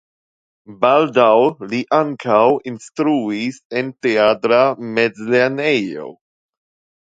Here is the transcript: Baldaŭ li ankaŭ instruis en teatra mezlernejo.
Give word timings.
Baldaŭ 0.83 1.33
li 1.73 1.81
ankaŭ 1.97 2.39
instruis 2.71 3.61
en 3.83 3.93
teatra 4.07 4.63
mezlernejo. 4.97 6.09